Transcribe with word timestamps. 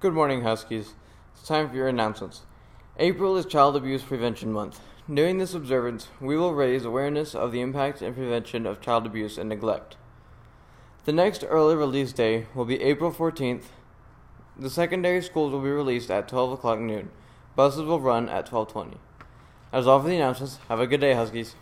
Good 0.00 0.14
morning, 0.14 0.40
Huskies. 0.44 0.94
It's 1.34 1.46
time 1.46 1.68
for 1.68 1.76
your 1.76 1.86
announcements. 1.86 2.40
April 2.98 3.36
is 3.36 3.44
Child 3.44 3.76
Abuse 3.76 4.02
Prevention 4.02 4.50
Month. 4.50 4.80
During 5.12 5.36
this 5.36 5.52
observance, 5.52 6.08
we 6.22 6.38
will 6.38 6.54
raise 6.54 6.86
awareness 6.86 7.34
of 7.34 7.52
the 7.52 7.60
impact 7.60 8.00
and 8.00 8.16
prevention 8.16 8.64
of 8.64 8.80
child 8.80 9.04
abuse 9.04 9.36
and 9.36 9.50
neglect. 9.50 9.98
The 11.04 11.12
next 11.12 11.44
early 11.46 11.76
release 11.76 12.14
day 12.14 12.46
will 12.54 12.64
be 12.64 12.80
April 12.80 13.12
14th. 13.12 13.64
The 14.58 14.70
secondary 14.70 15.20
schools 15.20 15.52
will 15.52 15.60
be 15.60 15.68
released 15.68 16.10
at 16.10 16.28
12 16.28 16.52
o'clock 16.52 16.78
noon. 16.78 17.10
Buses 17.54 17.84
will 17.84 18.00
run 18.00 18.30
at 18.30 18.50
1220. 18.50 18.96
As 19.70 19.86
all 19.86 20.00
for 20.00 20.08
the 20.08 20.16
announcements, 20.16 20.60
have 20.70 20.80
a 20.80 20.86
good 20.86 21.02
day, 21.02 21.12
Huskies. 21.12 21.56